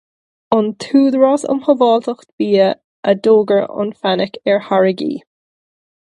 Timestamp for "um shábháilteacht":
1.55-2.29